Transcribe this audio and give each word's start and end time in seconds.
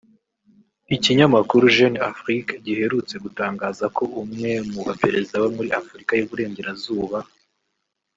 Ikinyamakuru 0.95 1.63
Jeune 1.75 1.99
Afrique 2.11 2.51
giherutse 2.65 3.15
gutangaza 3.23 3.85
ko 3.95 4.03
umwe 4.21 4.49
mu 4.71 4.81
baperezida 4.87 5.35
bo 5.43 5.49
muri 5.57 5.69
Afurika 5.81 6.11
y’Uburengerazuba 6.15 7.19